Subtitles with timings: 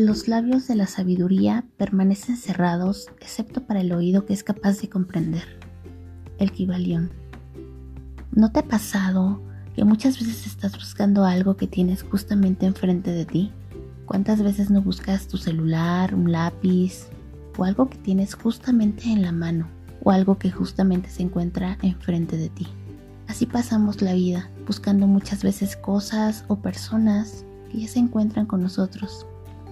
[0.00, 4.88] Los labios de la sabiduría permanecen cerrados excepto para el oído que es capaz de
[4.88, 5.60] comprender.
[6.38, 7.10] El Kibalión.
[8.32, 9.42] ¿No te ha pasado
[9.76, 13.52] que muchas veces estás buscando algo que tienes justamente enfrente de ti?
[14.06, 17.08] ¿Cuántas veces no buscas tu celular, un lápiz
[17.58, 19.68] o algo que tienes justamente en la mano
[20.02, 22.66] o algo que justamente se encuentra enfrente de ti?
[23.28, 28.62] Así pasamos la vida, buscando muchas veces cosas o personas que ya se encuentran con
[28.62, 29.26] nosotros,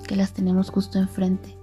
[0.08, 1.54] que las tenemos justo enfrente,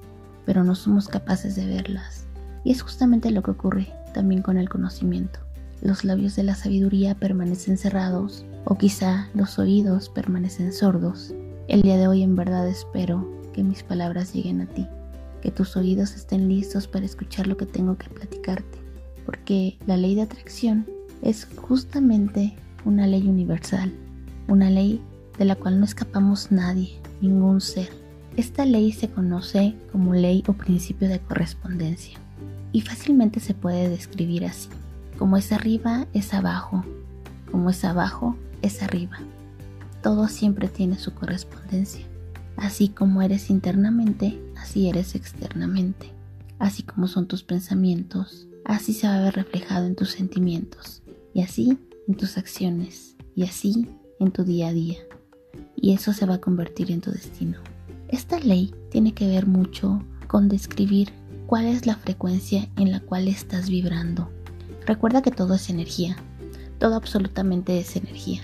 [0.46, 2.28] pero no somos capaces de verlas.
[2.64, 5.40] Y es justamente lo que ocurre también con el conocimiento.
[5.82, 11.34] Los labios de la sabiduría permanecen cerrados o quizá los oídos permanecen sordos.
[11.68, 14.88] El día de hoy en verdad espero que mis palabras lleguen a ti,
[15.42, 18.78] que tus oídos estén listos para escuchar lo que tengo que platicarte,
[19.26, 20.86] porque la ley de atracción
[21.24, 23.92] es justamente una ley universal,
[24.48, 25.02] una ley
[25.40, 28.05] de la cual no escapamos nadie, ningún ser.
[28.38, 32.20] Esta ley se conoce como ley o principio de correspondencia
[32.74, 34.68] y fácilmente se puede describir así.
[35.18, 36.84] Como es arriba, es abajo.
[37.50, 39.18] Como es abajo, es arriba.
[40.04, 42.06] Todo siempre tiene su correspondencia.
[42.58, 46.12] Así como eres internamente, así eres externamente.
[46.60, 51.02] Así como son tus pensamientos, así se va a ver reflejado en tus sentimientos.
[51.34, 51.78] Y así
[52.10, 53.16] en tus acciones.
[53.34, 53.88] Y así
[54.20, 54.98] en tu día a día.
[55.78, 57.60] Y eso se va a convertir en tu destino.
[58.10, 61.12] Esta ley tiene que ver mucho con describir
[61.48, 64.30] cuál es la frecuencia en la cual estás vibrando.
[64.86, 66.16] Recuerda que todo es energía,
[66.78, 68.42] todo absolutamente es energía,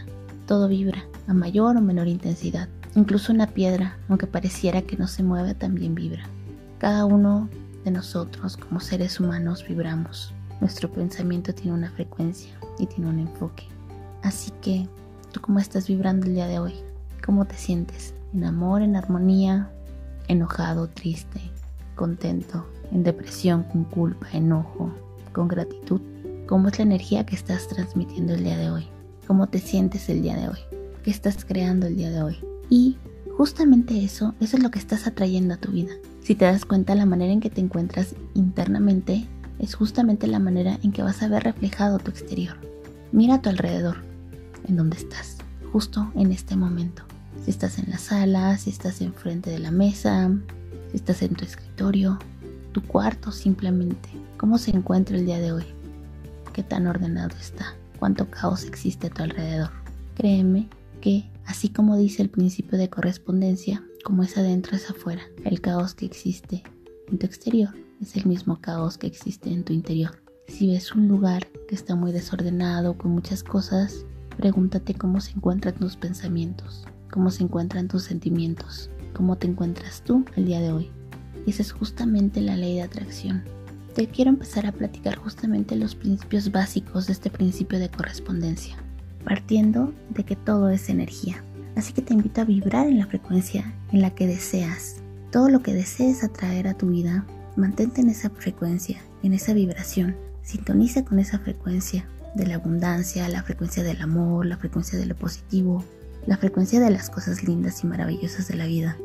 [0.47, 2.69] todo vibra a mayor o menor intensidad.
[2.95, 6.23] Incluso una piedra, aunque pareciera que no se mueve, también vibra.
[6.79, 7.47] Cada uno
[7.85, 10.33] de nosotros como seres humanos vibramos.
[10.59, 13.65] Nuestro pensamiento tiene una frecuencia y tiene un enfoque.
[14.23, 14.87] Así que,
[15.31, 16.73] ¿tú cómo estás vibrando el día de hoy?
[17.23, 18.13] ¿Cómo te sientes?
[18.33, 19.69] ¿En amor, en armonía?
[20.29, 21.41] ¿Enojado, triste,
[21.95, 24.93] contento, en depresión, con culpa, enojo,
[25.33, 25.99] con gratitud?
[26.47, 28.87] ¿Cómo es la energía que estás transmitiendo el día de hoy?
[29.27, 30.59] ¿Cómo te sientes el día de hoy?
[31.03, 32.37] ¿Qué estás creando el día de hoy?
[32.69, 32.95] Y
[33.35, 35.91] justamente eso, eso es lo que estás atrayendo a tu vida.
[36.21, 39.27] Si te das cuenta, la manera en que te encuentras internamente
[39.59, 42.55] es justamente la manera en que vas a ver reflejado tu exterior.
[43.11, 43.97] Mira a tu alrededor,
[44.69, 45.35] en donde estás,
[45.73, 47.03] justo en este momento.
[47.43, 50.31] Si estás en la sala, si estás enfrente de la mesa,
[50.91, 52.19] si estás en tu escritorio,
[52.71, 54.09] tu cuarto simplemente.
[54.37, 55.65] ¿Cómo se encuentra el día de hoy?
[56.53, 57.75] ¿Qué tan ordenado está?
[57.99, 59.71] ¿Cuánto caos existe a tu alrededor?
[60.15, 65.61] Créeme que, así como dice el principio de correspondencia, como es adentro es afuera, el
[65.61, 66.63] caos que existe
[67.09, 67.69] en tu exterior
[68.01, 70.21] es el mismo caos que existe en tu interior.
[70.47, 74.05] Si ves un lugar que está muy desordenado, con muchas cosas,
[74.37, 80.25] pregúntate cómo se encuentran tus pensamientos, cómo se encuentran tus sentimientos, cómo te encuentras tú
[80.35, 80.89] el día de hoy.
[81.45, 83.43] esa es justamente la ley de atracción.
[83.93, 88.77] Te quiero empezar a platicar justamente los principios básicos de este principio de correspondencia,
[89.25, 91.43] partiendo de que todo es energía.
[91.75, 95.01] Así que te invito a vibrar en la frecuencia en la que deseas.
[95.31, 100.15] Todo lo que desees atraer a tu vida, mantente en esa frecuencia, en esa vibración.
[100.41, 102.05] Sintoniza con esa frecuencia
[102.35, 105.83] de la abundancia, la frecuencia del amor, la frecuencia de lo positivo,
[106.27, 108.97] la frecuencia de las cosas lindas y maravillosas de la vida.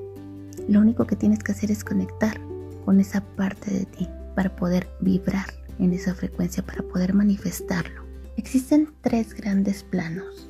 [0.69, 2.41] Lo único que tienes que hacer es conectar
[2.85, 5.47] con esa parte de ti para poder vibrar
[5.79, 8.03] en esa frecuencia, para poder manifestarlo.
[8.37, 10.49] Existen tres grandes planos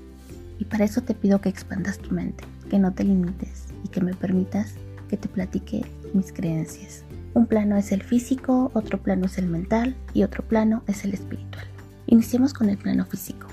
[0.58, 4.00] y para eso te pido que expandas tu mente, que no te limites y que
[4.00, 4.74] me permitas
[5.08, 5.84] que te platique
[6.14, 7.04] mis creencias.
[7.34, 11.14] Un plano es el físico, otro plano es el mental y otro plano es el
[11.14, 11.66] espiritual.
[12.06, 13.46] Iniciemos con el plano físico.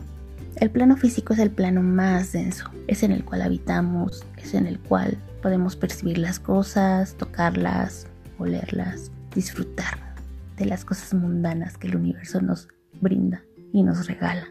[0.58, 4.68] El plano físico es el plano más denso, es en el cual habitamos, es en
[4.68, 10.16] el cual podemos percibir las cosas, tocarlas, olerlas, disfrutar
[10.58, 12.68] de las cosas mundanas que el universo nos
[13.02, 13.44] brinda
[13.74, 14.47] y nos regala.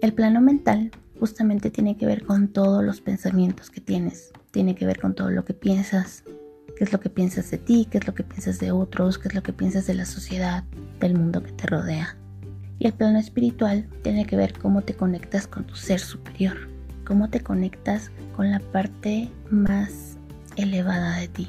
[0.00, 4.86] El plano mental justamente tiene que ver con todos los pensamientos que tienes, tiene que
[4.86, 6.24] ver con todo lo que piensas,
[6.76, 9.28] qué es lo que piensas de ti, qué es lo que piensas de otros, qué
[9.28, 10.64] es lo que piensas de la sociedad,
[10.98, 12.16] del mundo que te rodea.
[12.78, 16.68] Y el plano espiritual tiene que ver cómo te conectas con tu ser superior,
[17.04, 20.18] cómo te conectas con la parte más
[20.56, 21.48] elevada de ti,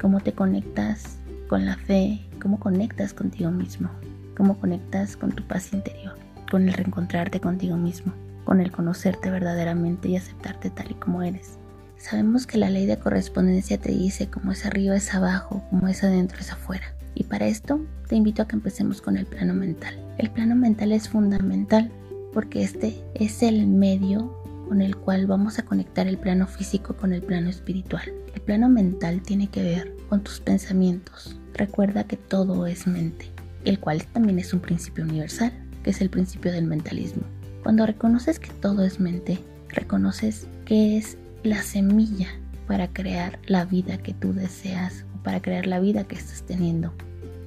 [0.00, 1.18] cómo te conectas
[1.48, 3.90] con la fe, cómo conectas contigo mismo,
[4.36, 6.14] cómo conectas con tu paz interior,
[6.50, 8.12] con el reencontrarte contigo mismo,
[8.44, 11.58] con el conocerte verdaderamente y aceptarte tal y como eres.
[11.96, 16.04] Sabemos que la ley de correspondencia te dice como es arriba es abajo, como es
[16.04, 16.94] adentro es afuera.
[17.14, 20.03] Y para esto te invito a que empecemos con el plano mental.
[20.18, 21.90] El plano mental es fundamental
[22.32, 27.12] porque este es el medio con el cual vamos a conectar el plano físico con
[27.12, 28.12] el plano espiritual.
[28.34, 31.36] El plano mental tiene que ver con tus pensamientos.
[31.52, 33.26] Recuerda que todo es mente,
[33.64, 35.52] el cual también es un principio universal,
[35.82, 37.22] que es el principio del mentalismo.
[37.62, 39.38] Cuando reconoces que todo es mente,
[39.68, 42.28] reconoces que es la semilla
[42.66, 46.92] para crear la vida que tú deseas o para crear la vida que estás teniendo.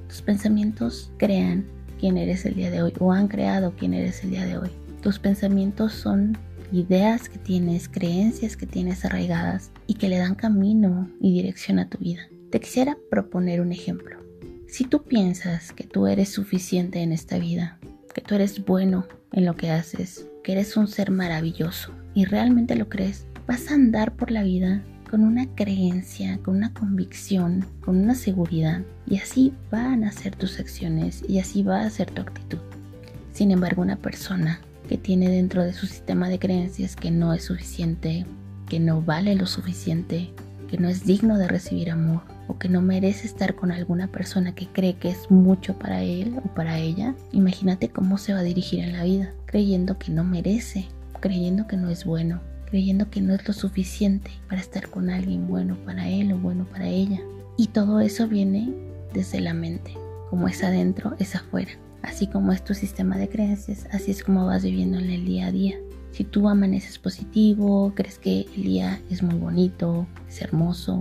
[0.08, 1.66] Tus pensamientos crean
[1.98, 4.70] quién eres el día de hoy o han creado quién eres el día de hoy.
[5.02, 6.36] Tus pensamientos son
[6.72, 11.88] ideas que tienes, creencias que tienes arraigadas y que le dan camino y dirección a
[11.88, 12.28] tu vida.
[12.50, 14.18] Te quisiera proponer un ejemplo.
[14.66, 17.78] Si tú piensas que tú eres suficiente en esta vida,
[18.14, 22.76] que tú eres bueno en lo que haces, que eres un ser maravilloso y realmente
[22.76, 27.96] lo crees, vas a andar por la vida con una creencia, con una convicción, con
[27.96, 32.22] una seguridad y así van a ser tus acciones y así va a ser tu
[32.22, 32.58] actitud.
[33.32, 37.44] Sin embargo, una persona que tiene dentro de su sistema de creencias que no es
[37.44, 38.26] suficiente,
[38.68, 40.30] que no vale lo suficiente,
[40.68, 44.54] que no es digno de recibir amor o que no merece estar con alguna persona
[44.54, 48.44] que cree que es mucho para él o para ella, imagínate cómo se va a
[48.44, 50.88] dirigir en la vida, creyendo que no merece,
[51.20, 55.48] creyendo que no es bueno, creyendo que no es lo suficiente para estar con alguien
[55.48, 57.20] bueno para él o bueno para ella.
[57.56, 58.72] Y todo eso viene
[59.14, 59.94] desde la mente,
[60.30, 61.72] como es adentro, es afuera.
[62.02, 65.46] Así como es tu sistema de creencias, así es como vas viviendo en el día
[65.46, 65.76] a día.
[66.12, 71.00] Si tú amaneces positivo, crees que el día es muy bonito, es hermoso,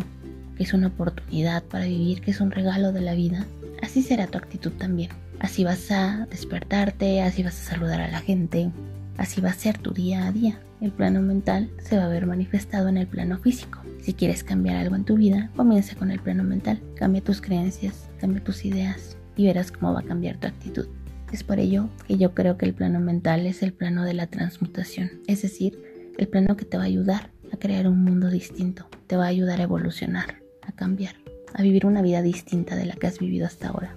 [0.56, 3.46] que es una oportunidad para vivir, que es un regalo de la vida,
[3.82, 5.12] así será tu actitud también.
[5.40, 8.72] Así vas a despertarte, así vas a saludar a la gente,
[9.18, 10.60] así va a ser tu día a día.
[10.80, 13.80] El plano mental se va a ver manifestado en el plano físico.
[14.02, 16.82] Si quieres cambiar algo en tu vida, comienza con el plano mental.
[16.96, 20.88] Cambia tus creencias, cambia tus ideas, y verás cómo va a cambiar tu actitud.
[21.32, 24.28] Es por ello que yo creo que el plano mental es el plano de la
[24.28, 25.78] transmutación, es decir,
[26.18, 29.30] el plano que te va a ayudar a crear un mundo distinto, te va a
[29.30, 31.16] ayudar a evolucionar, a cambiar,
[31.54, 33.96] a vivir una vida distinta de la que has vivido hasta ahora.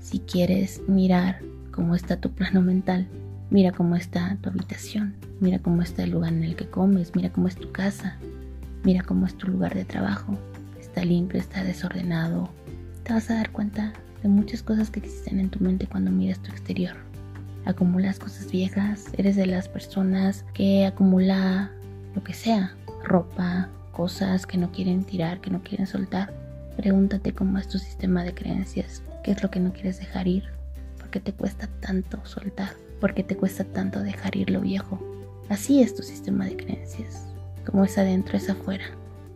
[0.00, 3.06] Si quieres mirar cómo está tu plano mental,
[3.52, 7.30] mira cómo está tu habitación, mira cómo está el lugar en el que comes, mira
[7.30, 8.16] cómo es tu casa,
[8.82, 10.38] mira cómo es tu lugar de trabajo,
[10.80, 12.48] está limpio, está desordenado,
[13.02, 16.38] te vas a dar cuenta de muchas cosas que existen en tu mente cuando miras
[16.38, 16.96] tu exterior.
[17.66, 21.70] Acumulas cosas viejas, eres de las personas que acumula
[22.14, 26.32] lo que sea, ropa, cosas que no quieren tirar, que no quieren soltar.
[26.78, 30.44] Pregúntate cómo es tu sistema de creencias, qué es lo que no quieres dejar ir,
[30.98, 32.70] por qué te cuesta tanto soltar,
[33.02, 35.00] por qué te cuesta tanto dejar ir lo viejo.
[35.48, 37.26] Así es tu sistema de creencias,
[37.66, 38.84] como es adentro es afuera,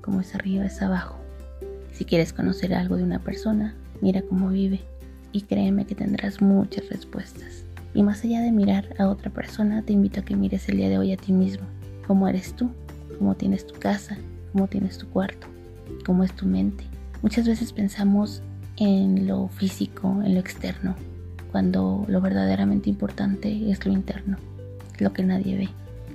[0.02, 1.18] como es arriba es abajo.
[1.92, 4.82] Si quieres conocer algo de una persona, mira cómo vive
[5.32, 7.64] y créeme que tendrás muchas respuestas.
[7.92, 10.88] Y más allá de mirar a otra persona, te invito a que mires el día
[10.88, 11.66] de hoy a ti mismo.
[12.06, 12.70] ¿Cómo eres tú?
[13.18, 14.16] ¿Cómo tienes tu casa?
[14.52, 15.48] ¿Cómo tienes tu cuarto?
[16.04, 16.84] ¿Cómo es tu mente?
[17.20, 18.42] Muchas veces pensamos
[18.76, 20.94] en lo físico, en lo externo,
[21.56, 24.36] cuando lo verdaderamente importante es lo interno,
[24.98, 25.68] lo que nadie ve,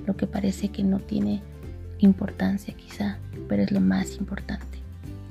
[0.05, 1.41] lo que parece que no tiene
[1.97, 3.17] importancia quizá,
[3.49, 4.77] pero es lo más importante.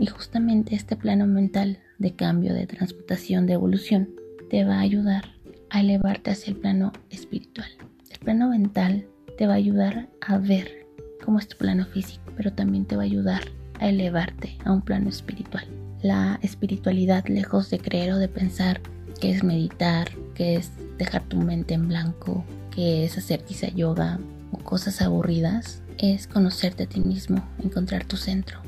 [0.01, 4.09] Y justamente este plano mental de cambio, de transmutación, de evolución,
[4.51, 5.27] te va a ayudar
[5.71, 7.69] a elevarte hacia el plano espiritual.
[8.11, 9.07] El plano mental
[9.39, 10.89] te va a ayudar a ver
[11.25, 13.43] cómo es tu plano físico, pero también te va a ayudar
[13.79, 15.69] a elevarte a un plano espiritual.
[16.03, 18.81] La espiritualidad, lejos de creer o de pensar
[19.21, 24.19] que es meditar, que es dejar tu mente en blanco, que es hacer quizá yoga
[24.53, 28.61] o cosas aburridas, es conocerte a ti mismo, encontrar tu centro,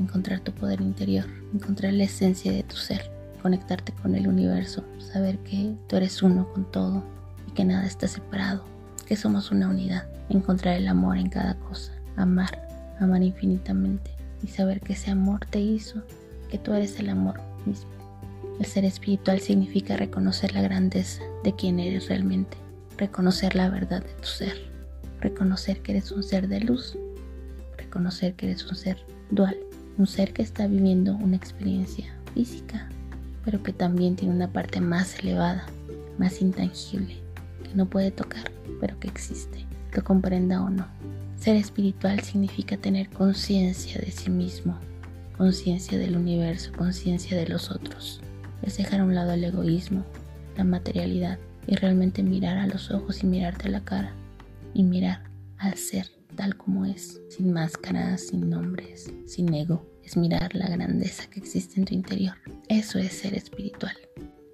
[0.00, 3.10] encontrar tu poder interior, encontrar la esencia de tu ser,
[3.42, 7.02] conectarte con el universo, saber que tú eres uno con todo
[7.48, 8.64] y que nada está separado,
[9.06, 12.68] que somos una unidad, encontrar el amor en cada cosa, amar,
[13.00, 16.02] amar infinitamente y saber que ese amor te hizo,
[16.48, 17.95] que tú eres el amor mismo.
[18.58, 22.56] El ser espiritual significa reconocer la grandeza de quien eres realmente,
[22.96, 24.70] reconocer la verdad de tu ser,
[25.20, 26.96] reconocer que eres un ser de luz,
[27.76, 28.98] reconocer que eres un ser
[29.30, 29.56] dual
[29.98, 32.88] un ser que está viviendo una experiencia física,
[33.44, 35.66] pero que también tiene una parte más elevada,
[36.18, 37.16] más intangible,
[37.62, 40.86] que no puede tocar, pero que existe, lo comprenda o no.
[41.38, 44.78] Ser espiritual significa tener conciencia de sí mismo,
[45.36, 48.20] conciencia del universo, conciencia de los otros.
[48.66, 50.04] Es dejar a un lado el egoísmo,
[50.56, 54.12] la materialidad y realmente mirar a los ojos y mirarte a la cara
[54.74, 55.22] y mirar
[55.56, 59.86] al ser tal como es, sin máscaras, sin nombres, sin ego.
[60.02, 62.34] Es mirar la grandeza que existe en tu interior.
[62.68, 63.96] Eso es ser espiritual.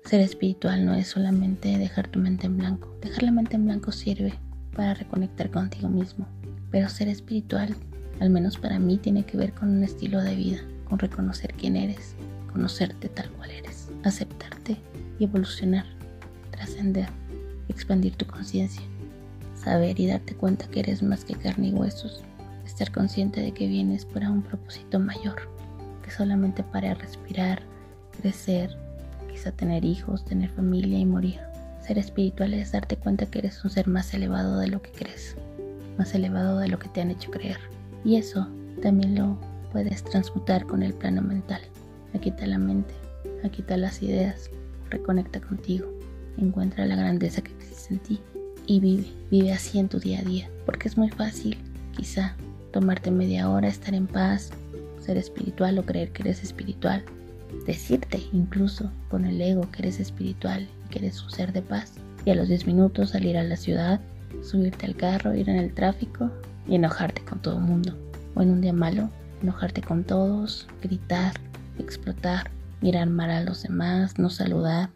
[0.05, 2.95] Ser espiritual no es solamente dejar tu mente en blanco.
[3.01, 4.35] Dejar la mente en blanco sirve
[4.75, 6.27] para reconectar contigo mismo,
[6.71, 7.75] Pero ser espiritual,
[8.21, 11.77] al menos para mí, tiene que ver con un estilo de vida, con reconocer quién
[11.77, 12.15] eres,
[12.51, 14.77] conocerte tal cual eres, aceptarte
[15.19, 15.87] y evolucionar,
[16.51, 17.09] trascender,
[17.69, 18.83] expandir tu conciencia,
[19.55, 22.23] saber y darte cuenta que eres más que carne y huesos,
[22.65, 25.49] estar consciente de que vienes para un propósito mayor,
[26.03, 27.63] que solamente para respirar,
[28.21, 28.77] crecer,
[29.31, 31.41] quizá tener hijos, tener familia y morir.
[31.81, 35.37] Ser espiritual es darte cuenta que eres un ser más elevado de lo que crees,
[35.99, 37.59] más elevado de lo que te han hecho creer.
[38.05, 38.49] Y eso
[38.83, 39.39] también lo
[39.73, 41.61] puedes transmutar con el plano mental.
[42.15, 42.95] Aquita la mente,
[43.45, 44.51] aquita las ideas,
[44.91, 45.87] reconecta contigo,
[46.37, 48.21] encuentra la grandeza que existe en ti
[48.67, 51.59] y vive, vive así en tu día a día, porque es muy fácil,
[51.97, 52.37] quizá,
[52.73, 54.51] tomarte media hora, estar en paz,
[54.99, 57.05] ser espiritual o creer que eres espiritual,
[57.67, 61.95] decirte incluso con el ego que eres espiritual y que eres un ser de paz,
[62.25, 64.01] y a los 10 minutos salir a la ciudad,
[64.43, 66.31] subirte al carro, ir en el tráfico
[66.67, 67.99] y enojarte con todo el mundo,
[68.35, 69.11] o en un día malo,
[69.43, 71.35] enojarte con todos, gritar,
[71.79, 72.51] explotar,
[72.83, 74.91] mirar mal a los demás, no saludar.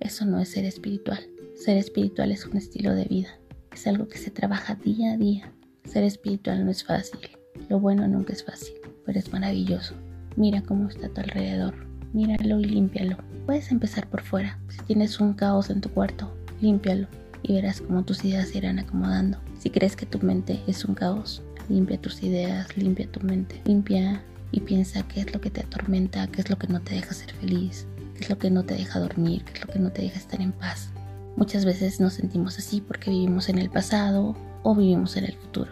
[0.00, 1.20] Eso no es ser espiritual.
[1.54, 3.28] Ser espiritual es un estilo de vida.
[3.72, 5.52] Es algo que se trabaja día a día.
[5.84, 7.20] Ser espiritual no es fácil.
[7.68, 8.74] Lo bueno nunca es fácil,
[9.04, 9.94] pero es maravilloso.
[10.36, 11.74] Mira cómo está a tu alrededor.
[12.12, 13.18] Míralo y límpialo.
[13.44, 14.58] Puedes empezar por fuera.
[14.68, 17.06] Si tienes un caos en tu cuarto, límpialo
[17.42, 19.38] y verás cómo tus ideas se irán acomodando.
[19.58, 24.22] Si crees que tu mente es un caos, limpia tus ideas, limpia tu mente, limpia
[24.52, 27.14] y piensa qué es lo que te atormenta, qué es lo que no te deja
[27.14, 29.90] ser feliz, qué es lo que no te deja dormir, qué es lo que no
[29.90, 30.90] te deja estar en paz.
[31.36, 35.70] Muchas veces nos sentimos así porque vivimos en el pasado o vivimos en el futuro.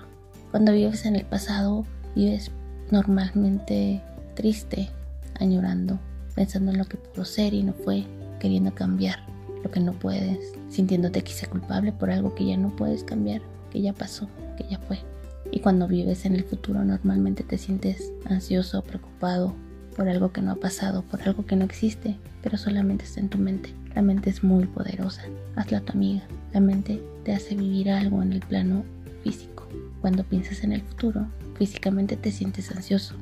[0.50, 2.50] Cuando vives en el pasado, vives
[2.90, 4.02] normalmente
[4.34, 4.90] triste,
[5.40, 5.98] añorando,
[6.34, 8.04] pensando en lo que pudo ser y no fue,
[8.40, 9.18] queriendo cambiar
[9.62, 13.40] lo que no puedes, sintiéndote quizá culpable por algo que ya no puedes cambiar,
[13.70, 14.28] que ya pasó,
[14.58, 14.98] que ya fue.
[15.54, 19.54] Y cuando vives en el futuro normalmente te sientes ansioso, preocupado
[19.94, 23.28] por algo que no ha pasado, por algo que no existe, pero solamente está en
[23.28, 23.72] tu mente.
[23.94, 25.22] La mente es muy poderosa.
[25.54, 26.24] Hazla tu amiga.
[26.52, 28.82] La mente te hace vivir algo en el plano
[29.22, 29.68] físico.
[30.00, 33.14] Cuando piensas en el futuro, físicamente te sientes ansioso,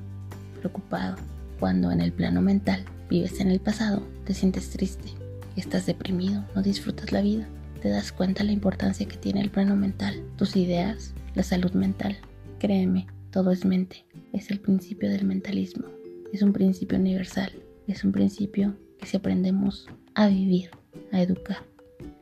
[0.58, 1.16] preocupado.
[1.60, 5.10] Cuando en el plano mental vives en el pasado, te sientes triste,
[5.54, 7.46] estás deprimido, no disfrutas la vida.
[7.82, 12.16] Te das cuenta la importancia que tiene el plano mental, tus ideas, la salud mental.
[12.58, 14.04] Créeme, todo es mente.
[14.32, 15.86] Es el principio del mentalismo.
[16.32, 17.52] Es un principio universal.
[17.86, 20.70] Es un principio que si aprendemos a vivir,
[21.10, 21.64] a educar,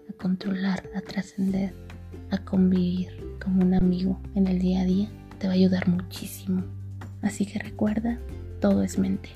[0.09, 1.75] a controlar, a trascender,
[2.31, 3.09] a convivir
[3.43, 6.63] como un amigo en el día a día, te va a ayudar muchísimo.
[7.23, 8.19] Así que recuerda,
[8.61, 9.31] todo es mente.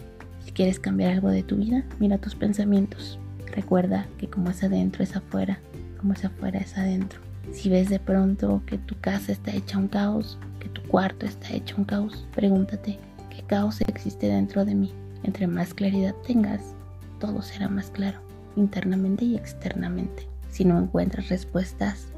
[0.45, 3.19] Si quieres cambiar algo de tu vida, mira tus pensamientos.
[3.53, 5.61] Recuerda que como es adentro es afuera,
[5.99, 7.21] como es afuera es adentro.
[7.53, 11.53] Si ves de pronto que tu casa está hecha un caos, que tu cuarto está
[11.53, 12.99] hecho un caos, pregúntate,
[13.31, 14.93] ¿qué caos existe dentro de mí?
[15.23, 16.75] Entre más claridad tengas,
[17.21, 18.21] todo será más claro,
[18.57, 20.29] internamente y externamente.
[20.51, 22.09] Si no encuentras respuestas,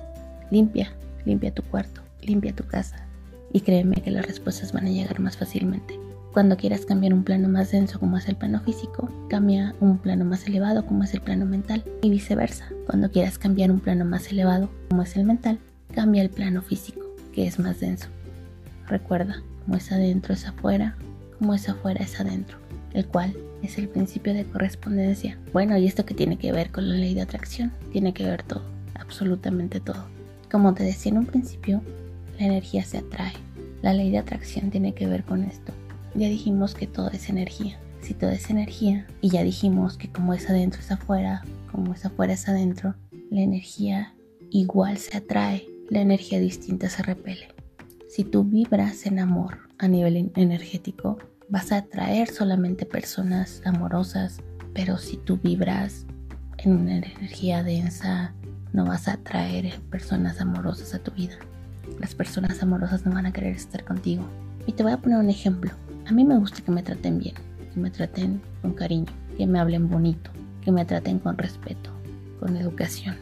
[0.51, 0.93] limpia,
[1.25, 3.07] limpia tu cuarto, limpia tu casa
[3.53, 6.06] y créeme que las respuestas van a llegar más fácilmente.
[6.37, 10.27] Cuando quieras cambiar un plano más denso como es el plano físico, cambia un plano
[10.27, 12.69] más elevado como es el plano mental y viceversa.
[12.85, 15.59] Cuando quieras cambiar un plano más elevado como es el mental,
[15.95, 17.01] cambia el plano físico
[17.33, 18.09] que es más denso.
[18.87, 20.95] Recuerda, como es adentro es afuera,
[21.39, 22.59] como es afuera es adentro,
[22.93, 25.39] el cual es el principio de correspondencia.
[25.55, 28.43] Bueno, y esto que tiene que ver con la ley de atracción, tiene que ver
[28.43, 28.63] todo,
[28.93, 30.05] absolutamente todo.
[30.51, 31.81] Como te decía en un principio,
[32.39, 33.33] la energía se atrae.
[33.81, 35.73] La ley de atracción tiene que ver con esto
[36.17, 37.79] ya dijimos que todo es energía.
[38.01, 41.43] Si todo es energía, y ya dijimos que como es adentro es afuera,
[41.73, 42.95] como es afuera es adentro,
[43.31, 44.15] la energía
[44.51, 47.49] igual se atrae, la energía distinta se repele.
[48.09, 51.19] Si tú vibras en amor a nivel energético,
[51.49, 54.41] vas a atraer solamente personas amorosas,
[54.73, 56.07] pero si tú vibras
[56.59, 58.35] en una energía densa,
[58.73, 61.37] no vas a atraer personas amorosas a tu vida.
[61.99, 64.25] Las personas amorosas no van a querer estar contigo.
[64.67, 65.71] Y te voy a poner un ejemplo.
[66.09, 67.35] A mí me gusta que me traten bien,
[67.75, 71.91] que me traten con cariño, que me hablen bonito, que me traten con respeto,
[72.39, 73.17] con educación,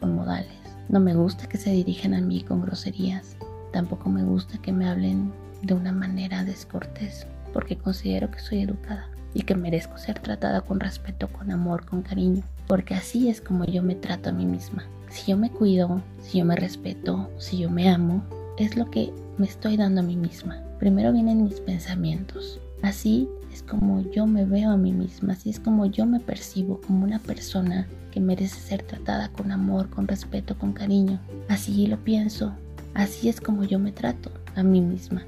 [0.00, 0.56] con modales.
[0.88, 3.36] No me gusta que se dirijan a mí con groserías.
[3.70, 9.10] Tampoco me gusta que me hablen de una manera descortés, porque considero que soy educada
[9.34, 13.66] y que merezco ser tratada con respeto, con amor, con cariño, porque así es como
[13.66, 14.84] yo me trato a mí misma.
[15.10, 18.24] Si yo me cuido, si yo me respeto, si yo me amo,
[18.56, 20.62] es lo que me estoy dando a mí misma.
[20.82, 22.58] Primero vienen mis pensamientos.
[22.82, 26.80] Así es como yo me veo a mí misma, así es como yo me percibo
[26.80, 31.20] como una persona que merece ser tratada con amor, con respeto, con cariño.
[31.48, 32.52] Así lo pienso,
[32.94, 34.32] así es como yo me trato.
[34.56, 35.22] a mí misma,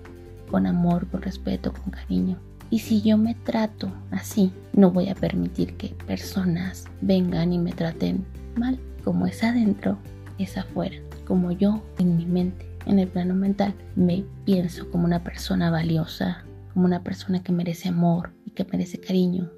[0.51, 2.37] con amor, con respeto, con cariño.
[2.71, 7.71] Y si yo me trato así, no voy a permitir que personas vengan y me
[7.71, 8.25] traten
[8.57, 8.77] mal.
[9.05, 9.99] Como es adentro,
[10.37, 10.97] es afuera.
[11.25, 16.45] Como yo en mi mente, en el plano mental, me pienso como una persona valiosa,
[16.73, 19.51] como una persona que merece amor y que merece cariño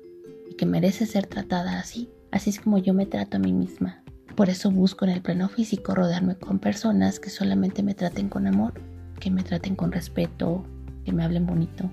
[0.50, 2.10] y que merece ser tratada así.
[2.30, 4.02] Así es como yo me trato a mí misma.
[4.34, 8.46] Por eso busco en el plano físico rodearme con personas que solamente me traten con
[8.46, 8.74] amor,
[9.18, 10.64] que me traten con respeto,
[11.04, 11.90] que me hablen bonito,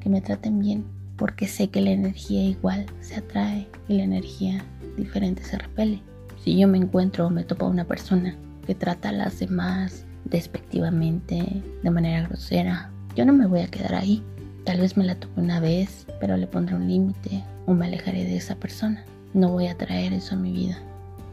[0.00, 0.84] que me traten bien,
[1.16, 4.64] porque sé que la energía igual se atrae y la energía
[4.96, 6.02] diferente se repele.
[6.44, 10.06] Si yo me encuentro o me topo a una persona que trata a las demás
[10.24, 14.22] despectivamente, de manera grosera, yo no me voy a quedar ahí.
[14.64, 18.24] Tal vez me la toque una vez, pero le pondré un límite o me alejaré
[18.24, 19.04] de esa persona.
[19.34, 20.78] No voy a traer eso a mi vida.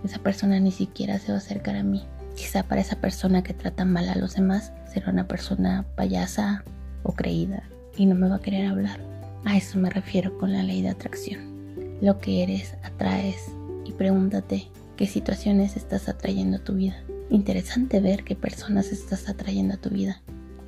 [0.03, 2.03] Esa persona ni siquiera se va a acercar a mí.
[2.36, 6.63] Quizá para esa persona que trata mal a los demás será una persona payasa
[7.03, 7.63] o creída
[7.96, 9.00] y no me va a querer hablar.
[9.46, 11.98] A eso me refiero con la ley de atracción.
[12.01, 13.51] Lo que eres atraes
[13.86, 16.98] y pregúntate qué situaciones estás atrayendo a tu vida.
[17.29, 20.22] Interesante ver qué personas estás atrayendo a tu vida.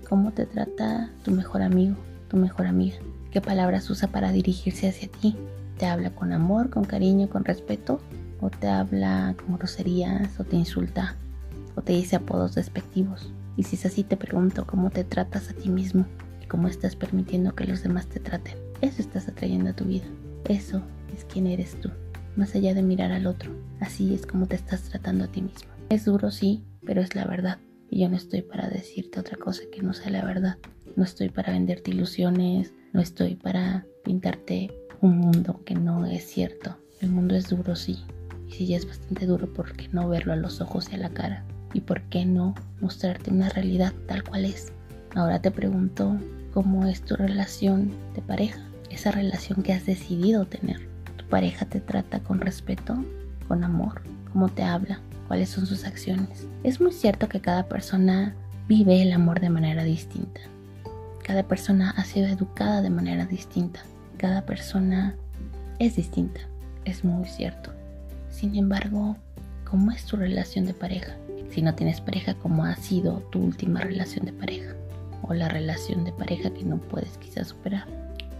[0.09, 1.95] Cómo te trata tu mejor amigo,
[2.27, 2.97] tu mejor amiga.
[3.31, 5.37] ¿Qué palabras usa para dirigirse hacia ti?
[5.77, 8.01] ¿Te habla con amor, con cariño, con respeto?
[8.41, 11.15] ¿O te habla con groserías o te insulta?
[11.75, 13.31] ¿O te dice apodos despectivos?
[13.55, 16.05] Y si es así, te pregunto cómo te tratas a ti mismo
[16.43, 18.55] y cómo estás permitiendo que los demás te traten.
[18.81, 20.05] Eso estás atrayendo a tu vida.
[20.49, 20.81] Eso
[21.15, 21.89] es quien eres tú,
[22.35, 23.51] más allá de mirar al otro.
[23.79, 25.68] Así es como te estás tratando a ti mismo.
[25.89, 27.57] Es duro, sí, pero es la verdad.
[27.89, 30.57] Y yo no estoy para decirte otra cosa que no sea la verdad.
[30.95, 34.69] No estoy para venderte ilusiones, no estoy para pintarte
[35.01, 36.77] un mundo que no es cierto.
[37.01, 37.97] El mundo es duro, sí.
[38.47, 40.99] Y si ya es bastante duro, ¿por qué no verlo a los ojos y a
[40.99, 41.43] la cara?
[41.73, 44.71] ¿Y por qué no mostrarte una realidad tal cual es?
[45.15, 46.19] Ahora te pregunto,
[46.53, 48.61] ¿cómo es tu relación de pareja?
[48.91, 50.87] Esa relación que has decidido tener.
[51.17, 53.03] ¿Tu pareja te trata con respeto,
[53.47, 54.03] con amor?
[54.31, 55.01] ¿Cómo te habla?
[55.29, 56.45] ¿Cuáles son sus acciones?
[56.63, 58.35] Es muy cierto que cada persona
[58.67, 60.41] vive el amor de manera distinta.
[61.23, 63.81] Cada persona ha sido educada de manera distinta
[64.19, 65.15] cada persona
[65.79, 66.41] es distinta,
[66.83, 67.71] es muy cierto.
[68.29, 69.15] Sin embargo,
[69.63, 71.15] ¿cómo es tu relación de pareja?
[71.49, 74.75] Si no tienes pareja, ¿cómo ha sido tu última relación de pareja?
[75.21, 77.87] O la relación de pareja que no puedes quizás superar.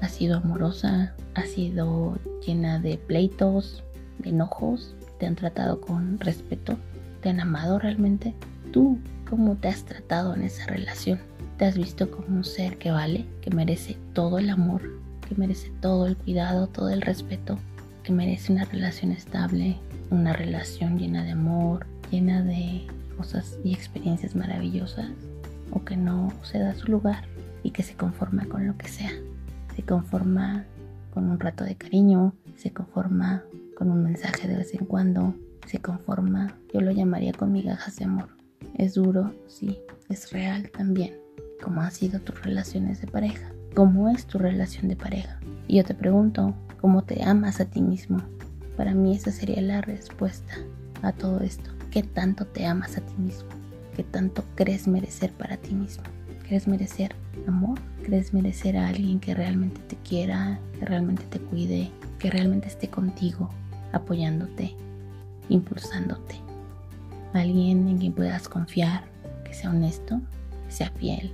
[0.02, 1.16] ¿Ha sido amorosa?
[1.34, 3.82] ¿Ha sido llena de pleitos,
[4.18, 4.96] de enojos?
[5.20, 6.78] ¿Te han tratado con respeto?
[7.22, 8.34] ¿Te han amado realmente?
[8.72, 11.20] ¿Tú cómo te has tratado en esa relación?
[11.58, 14.82] ¿Te has visto como un ser que vale, que merece todo el amor,
[15.28, 17.60] que merece todo el cuidado, todo el respeto,
[18.04, 19.78] que merece una relación estable,
[20.10, 25.10] una relación llena de amor, llena de cosas y experiencias maravillosas,
[25.72, 27.26] o que no se da su lugar
[27.62, 29.12] y que se conforma con lo que sea.
[29.76, 30.64] Se conforma
[31.14, 33.44] con un rato de cariño, se conforma
[33.78, 38.06] con un mensaje de vez en cuando, se conforma, yo lo llamaría con migajas de
[38.06, 38.30] amor.
[38.76, 41.14] Es duro, sí, es real también,
[41.62, 45.40] como han sido tus relaciones de pareja cómo es tu relación de pareja.
[45.68, 48.18] Y yo te pregunto, ¿cómo te amas a ti mismo?
[48.76, 50.54] Para mí esa sería la respuesta
[51.02, 51.70] a todo esto.
[51.92, 53.50] ¿Qué tanto te amas a ti mismo?
[53.96, 56.04] ¿Qué tanto crees merecer para ti mismo?
[56.50, 57.16] ¿Crees merecer
[57.48, 57.78] amor?
[58.04, 62.88] ¿Crees merecer a alguien que realmente te quiera, que realmente te cuide, que realmente esté
[62.90, 63.52] contigo,
[63.94, 64.76] apoyándote,
[65.50, 66.38] impulsándote?
[67.34, 69.04] Alguien en quien puedas confiar,
[69.46, 70.22] que sea honesto,
[70.66, 71.32] que sea fiel,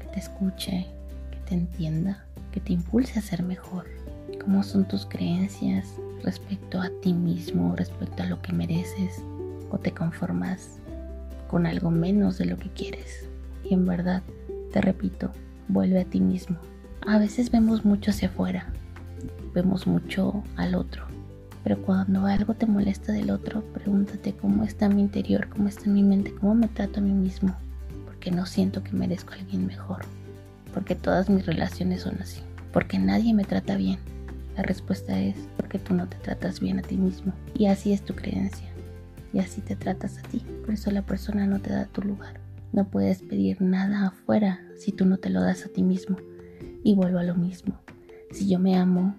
[0.00, 0.88] que te escuche,
[1.48, 3.84] te entienda, que te impulse a ser mejor.
[4.42, 9.22] ¿Cómo son tus creencias respecto a ti mismo, respecto a lo que mereces?
[9.70, 10.80] ¿O te conformas
[11.46, 13.29] con algo menos de lo que quieres?
[13.64, 14.22] Y en verdad,
[14.72, 15.30] te repito,
[15.68, 16.56] vuelve a ti mismo.
[17.06, 18.66] A veces vemos mucho hacia afuera,
[19.54, 21.04] vemos mucho al otro,
[21.64, 26.02] pero cuando algo te molesta del otro, pregúntate cómo está mi interior, cómo está mi
[26.02, 27.54] mente, cómo me trato a mí mismo,
[28.04, 30.04] porque no siento que merezco a alguien mejor
[30.72, 32.40] porque todas mis relaciones son así,
[32.72, 33.98] porque nadie me trata bien.
[34.56, 38.02] La respuesta es porque tú no te tratas bien a ti mismo y así es
[38.02, 38.68] tu creencia
[39.32, 40.44] y así te tratas a ti.
[40.64, 42.39] Por eso la persona no te da tu lugar.
[42.72, 46.16] No puedes pedir nada afuera si tú no te lo das a ti mismo.
[46.84, 47.80] Y vuelvo a lo mismo.
[48.30, 49.16] Si yo me amo,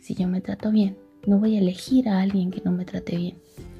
[0.00, 0.96] si yo me trato bien,
[1.26, 3.36] no voy a elegir a alguien que no me trate bien.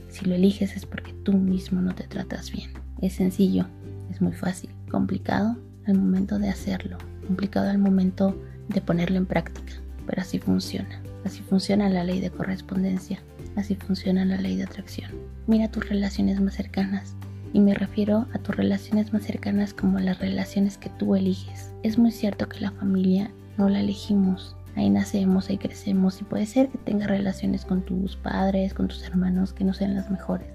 [0.09, 2.71] Si lo eliges es porque tú mismo no te tratas bien.
[3.01, 3.66] Es sencillo,
[4.11, 4.71] es muy fácil.
[4.90, 8.37] Complicado, al momento de hacerlo, complicado al momento
[8.69, 9.75] de ponerlo en práctica,
[10.07, 11.01] pero así funciona.
[11.25, 13.21] Así funciona la ley de correspondencia,
[13.57, 15.11] así funciona la ley de atracción.
[15.47, 17.14] Mira tus relaciones más cercanas
[17.57, 21.73] Y me refiero a tus relaciones más cercanas como las relaciones que tú eliges.
[21.83, 24.55] Es muy cierto que la familia no la elegimos.
[24.75, 29.03] Ahí nacemos, ahí crecemos y puede ser que tengas relaciones con tus padres, con tus
[29.05, 30.47] hermanos que no sean las mejores.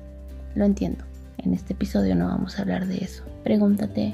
[0.53, 1.03] Lo entiendo.
[1.39, 3.23] En este episodio no vamos a hablar de eso.
[3.43, 4.13] Pregúntate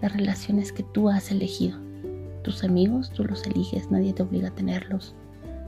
[0.00, 1.76] las relaciones que tú has elegido.
[2.44, 5.12] Tus amigos, tú los eliges, nadie te obliga a tenerlos.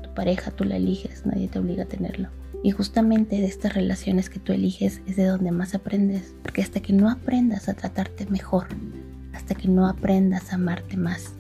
[0.04, 2.28] Tu pareja, tú la eliges, nadie te obliga a tenerlo.
[2.62, 6.80] Y justamente de estas relaciones que tú eliges es de donde más aprendes, porque hasta
[6.80, 8.66] que no aprendas a tratarte mejor,
[9.32, 11.32] hasta que no aprendas a amarte más,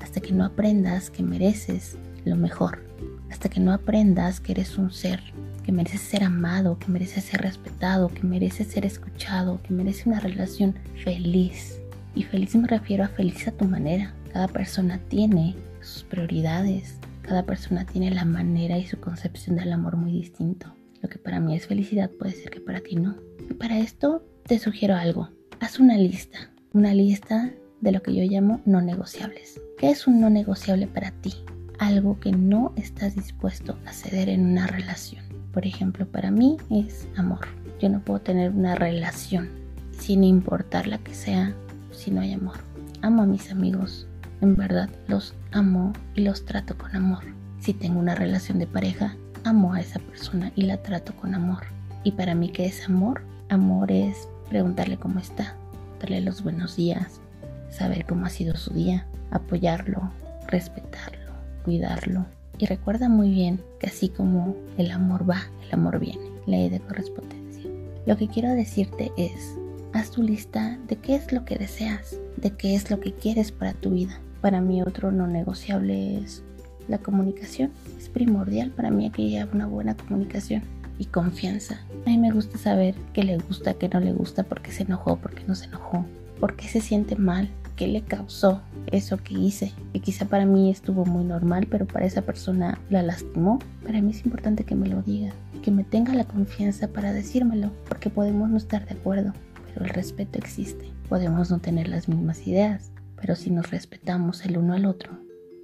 [0.00, 2.84] hasta que no aprendas que mereces lo mejor,
[3.30, 5.22] hasta que no aprendas que eres un ser,
[5.64, 10.18] que mereces ser amado, que mereces ser respetado, que mereces ser escuchado, que mereces una
[10.18, 11.78] relación feliz.
[12.16, 14.14] Y feliz me refiero a feliz a tu manera.
[14.32, 16.96] Cada persona tiene sus prioridades,
[17.30, 20.74] cada persona tiene la manera y su concepción del amor muy distinto.
[21.00, 23.14] Lo que para mí es felicidad puede ser que para ti no.
[23.48, 25.28] Y para esto te sugiero algo.
[25.60, 26.50] Haz una lista.
[26.72, 29.60] Una lista de lo que yo llamo no negociables.
[29.78, 31.34] ¿Qué es un no negociable para ti?
[31.78, 35.22] Algo que no estás dispuesto a ceder en una relación.
[35.52, 37.46] Por ejemplo, para mí es amor.
[37.78, 39.50] Yo no puedo tener una relación
[39.96, 41.54] sin importar la que sea
[41.92, 42.56] si no hay amor.
[43.02, 44.08] Amo a mis amigos,
[44.40, 47.24] en verdad los amo y los trato con amor.
[47.58, 51.64] Si tengo una relación de pareja, amo a esa persona y la trato con amor.
[52.04, 53.22] Y para mí, ¿qué es amor?
[53.48, 55.56] Amor es preguntarle cómo está,
[56.00, 57.20] darle los buenos días,
[57.68, 60.10] saber cómo ha sido su día, apoyarlo,
[60.46, 61.32] respetarlo,
[61.64, 62.26] cuidarlo.
[62.58, 66.80] Y recuerda muy bien que así como el amor va, el amor viene, ley de
[66.80, 67.70] correspondencia.
[68.06, 69.56] Lo que quiero decirte es,
[69.92, 73.52] haz tu lista de qué es lo que deseas, de qué es lo que quieres
[73.52, 74.20] para tu vida.
[74.40, 76.42] Para mí otro no negociable es
[76.88, 77.70] la comunicación.
[77.98, 80.62] Es primordial para mí que haya una buena comunicación
[80.98, 81.80] y confianza.
[82.06, 84.82] A mí me gusta saber qué le gusta, qué no le gusta, por qué se
[84.82, 86.04] enojó, por qué no se enojó,
[86.38, 90.70] por qué se siente mal, qué le causó eso que hice, que quizá para mí
[90.70, 93.58] estuvo muy normal, pero para esa persona la lastimó.
[93.82, 97.70] Para mí es importante que me lo diga, que me tenga la confianza para decírmelo,
[97.88, 99.32] porque podemos no estar de acuerdo,
[99.66, 100.90] pero el respeto existe.
[101.08, 105.18] Podemos no tener las mismas ideas, pero si nos respetamos el uno al otro,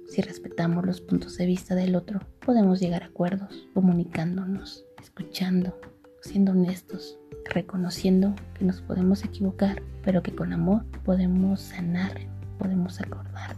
[0.07, 5.77] si respetamos los puntos de vista del otro, podemos llegar a acuerdos, comunicándonos, escuchando,
[6.21, 12.11] siendo honestos, reconociendo que nos podemos equivocar, pero que con amor podemos sanar,
[12.57, 13.55] podemos acordar,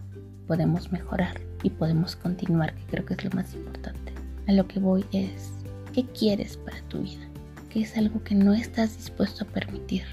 [0.48, 4.14] podemos mejorar y podemos continuar, que creo que es lo más importante.
[4.48, 5.52] A lo que voy es,
[5.94, 7.28] ¿qué quieres para tu vida?
[7.70, 10.04] ¿Qué es algo que no estás dispuesto a permitir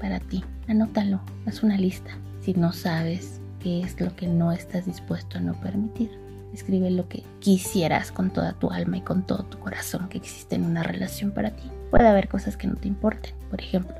[0.00, 0.42] para ti?
[0.66, 5.40] Anótalo, haz una lista si no sabes qué es lo que no estás dispuesto a
[5.40, 6.10] no permitir,
[6.52, 10.56] escribe lo que quisieras con toda tu alma y con todo tu corazón que existe
[10.56, 11.70] en una relación para ti.
[11.90, 13.32] Puede haber cosas que no te importen.
[13.48, 13.96] Por ejemplo,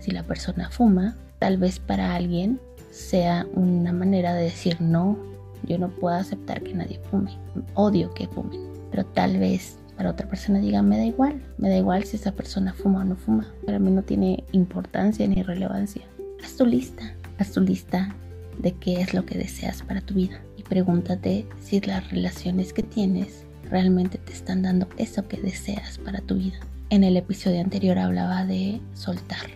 [0.00, 2.60] si la persona fuma, tal vez para alguien
[2.90, 5.16] sea una manera de decir no,
[5.62, 7.38] yo no puedo aceptar que nadie fume,
[7.74, 8.60] odio que fumen.
[8.90, 12.32] Pero tal vez para otra persona diga, me da igual, me da igual si esa
[12.32, 13.46] persona fuma o no fuma.
[13.64, 16.02] Para mí no tiene importancia ni relevancia.
[16.42, 18.14] Haz tu lista, Haz tu lista
[18.58, 22.82] de qué es lo que deseas para tu vida y pregúntate si las relaciones que
[22.82, 26.58] tienes realmente te están dando eso que deseas para tu vida.
[26.90, 29.46] En el episodio anterior hablaba de soltar.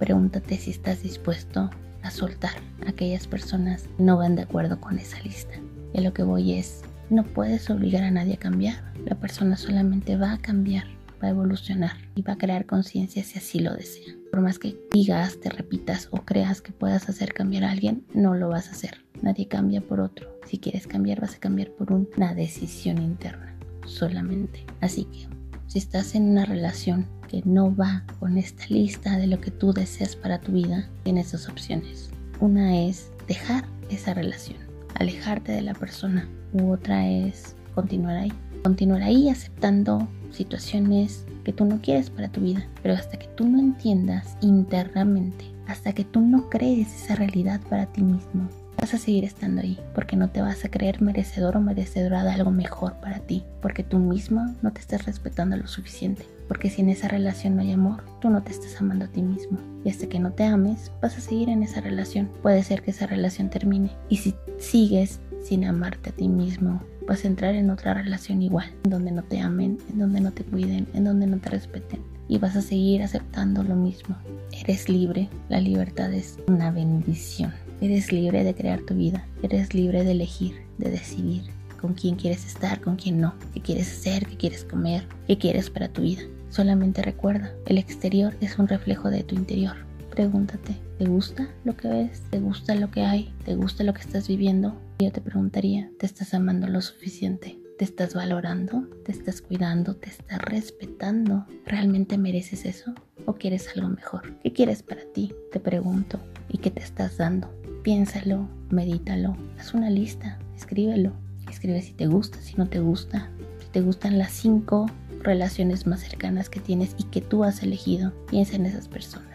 [0.00, 1.70] Pregúntate si estás dispuesto
[2.02, 2.54] a soltar
[2.86, 5.54] aquellas personas que no van de acuerdo con esa lista.
[5.94, 8.82] Y lo que voy es, no puedes obligar a nadie a cambiar.
[9.04, 10.84] La persona solamente va a cambiar,
[11.22, 14.14] va a evolucionar y va a crear conciencia si así lo desea.
[14.30, 18.34] Por más que digas, te repitas o creas que puedas hacer cambiar a alguien, no
[18.34, 19.04] lo vas a hacer.
[19.22, 20.38] Nadie cambia por otro.
[20.46, 23.54] Si quieres cambiar, vas a cambiar por una decisión interna
[23.84, 24.64] solamente.
[24.80, 25.26] Así que
[25.66, 29.72] si estás en una relación que no va con esta lista de lo que tú
[29.72, 32.10] deseas para tu vida, tienes dos opciones.
[32.40, 34.58] Una es dejar esa relación,
[34.94, 36.28] alejarte de la persona.
[36.52, 38.32] U otra es continuar ahí.
[38.62, 42.66] Continuar ahí aceptando situaciones que tú no quieres para tu vida.
[42.82, 47.86] Pero hasta que tú no entiendas internamente, hasta que tú no crees esa realidad para
[47.86, 48.48] ti mismo,
[48.80, 52.30] vas a seguir estando ahí, porque no te vas a creer merecedor o merecedora de
[52.30, 56.82] algo mejor para ti, porque tú mismo no te estás respetando lo suficiente, porque si
[56.82, 59.58] en esa relación no hay amor, tú no te estás amando a ti mismo.
[59.84, 62.30] Y hasta que no te ames, vas a seguir en esa relación.
[62.42, 63.90] Puede ser que esa relación termine.
[64.08, 68.70] Y si sigues sin amarte a ti mismo, vas a entrar en otra relación igual,
[68.84, 72.00] en donde no te amen, en donde no te cuiden, en donde no te respeten.
[72.28, 74.14] Y vas a seguir aceptando lo mismo.
[74.52, 77.52] Eres libre, la libertad es una bendición.
[77.80, 81.44] Eres libre de crear tu vida, eres libre de elegir, de decidir
[81.80, 85.70] con quién quieres estar, con quién no, qué quieres hacer, qué quieres comer, qué quieres
[85.70, 86.22] para tu vida.
[86.50, 89.87] Solamente recuerda, el exterior es un reflejo de tu interior
[90.18, 92.22] Pregúntate, ¿te gusta lo que ves?
[92.28, 93.32] ¿Te gusta lo que hay?
[93.44, 94.76] ¿Te gusta lo que estás viviendo?
[94.98, 97.56] Yo te preguntaría, ¿te estás amando lo suficiente?
[97.78, 98.88] ¿Te estás valorando?
[99.04, 99.94] ¿Te estás cuidando?
[99.94, 101.46] ¿Te estás respetando?
[101.64, 102.94] ¿Realmente mereces eso?
[103.26, 104.40] ¿O quieres algo mejor?
[104.40, 105.32] ¿Qué quieres para ti?
[105.52, 106.18] Te pregunto.
[106.48, 107.48] ¿Y qué te estás dando?
[107.84, 111.12] Piénsalo, medítalo, haz una lista, escríbelo.
[111.48, 114.86] Escribe si te gusta, si no te gusta, si te gustan las cinco
[115.22, 118.12] relaciones más cercanas que tienes y que tú has elegido.
[118.28, 119.27] Piensa en esas personas,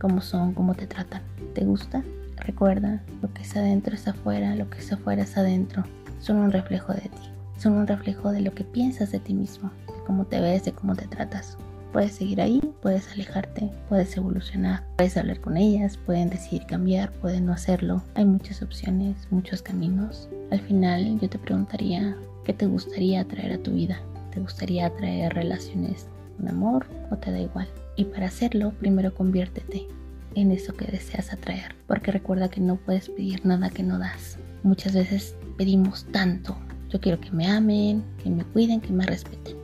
[0.00, 1.22] cómo son, cómo te tratan.
[1.54, 2.02] ¿Te gusta?
[2.36, 5.84] Recuerda, lo que es adentro es afuera, lo que es afuera es adentro.
[6.20, 9.70] Son un reflejo de ti son un reflejo de lo que piensas de ti mismo,
[9.86, 11.58] de cómo te ves, de cómo te tratas.
[11.92, 17.46] Puedes seguir ahí, puedes alejarte, puedes evolucionar, puedes hablar con ellas, pueden decidir cambiar, pueden
[17.46, 18.02] no hacerlo.
[18.14, 20.30] Hay muchas opciones, muchos caminos.
[20.50, 24.00] Al final yo te preguntaría, ¿qué te gustaría atraer a tu vida?
[24.32, 26.06] ¿Te gustaría atraer relaciones
[26.38, 27.68] con amor o te da igual?
[28.00, 29.86] Y para hacerlo, primero conviértete
[30.34, 34.38] en eso que deseas atraer, porque recuerda que no puedes pedir nada que no das.
[34.62, 36.56] Muchas veces pedimos tanto
[36.90, 39.56] yo quiero que me amen, que me cuiden, que me respeten.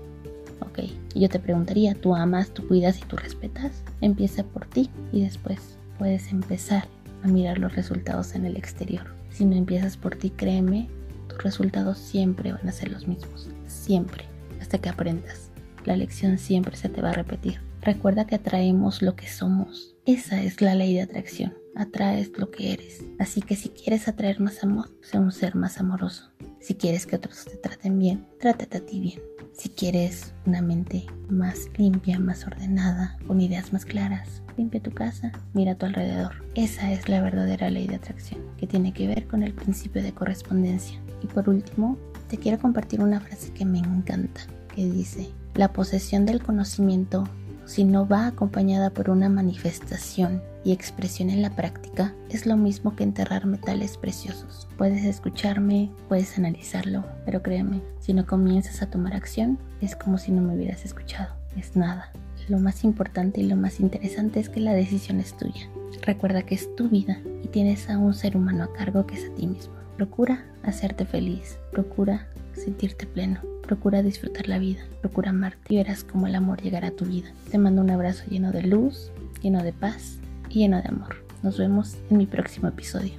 [0.61, 0.79] Ok,
[1.14, 3.83] y yo te preguntaría, ¿tú amas, tú cuidas y tú respetas?
[4.01, 6.87] Empieza por ti y después puedes empezar
[7.25, 9.12] a mirar los resultados en el exterior.
[9.31, 10.88] Si no empiezas por ti, créeme,
[11.29, 13.49] tus resultados siempre van a ser los mismos.
[13.66, 14.25] Siempre,
[14.61, 15.51] hasta que aprendas.
[15.85, 17.66] La lección siempre se te va a repetir.
[17.87, 19.94] Recuerda que atraemos lo que somos.
[20.07, 21.55] Esa es la ley de atracción.
[21.77, 23.05] Atraes lo que eres.
[23.20, 26.33] Así que si quieres atraer más amor, sea un ser más amoroso.
[26.59, 29.20] Si quieres que otros te traten bien, trátate a ti bien.
[29.53, 35.31] Si quieres una mente más limpia, más ordenada, con ideas más claras, limpia tu casa,
[35.55, 36.44] mira a tu alrededor.
[36.57, 40.11] Esa es la verdadera ley de atracción, que tiene que ver con el principio de
[40.11, 41.01] correspondencia.
[41.22, 41.96] Y por último,
[42.27, 44.40] te quiero compartir una frase que me encanta,
[44.75, 47.29] que dice, la posesión del conocimiento
[47.67, 52.95] si no va acompañada por una manifestación y expresión en la práctica, es lo mismo
[52.95, 54.69] que enterrar metales preciosos.
[54.79, 60.31] Puedes escucharme, puedes analizarlo, pero créeme, si no comienzas a tomar acción, es como si
[60.31, 61.35] no me hubieras escuchado.
[61.57, 62.13] Es nada.
[62.49, 65.69] Lo más importante y lo más interesante es que la decisión es tuya.
[66.03, 69.29] Recuerda que es tu vida y tienes a un ser humano a cargo que es
[69.29, 69.75] a ti mismo.
[69.97, 73.40] Procura hacerte feliz, procura sentirte pleno.
[73.62, 77.33] Procura disfrutar la vida, procura amarte y verás cómo el amor llegará a tu vida.
[77.51, 79.11] Te mando un abrazo lleno de luz,
[79.42, 81.25] lleno de paz y lleno de amor.
[81.42, 83.14] Nos vemos en mi próximo episodio.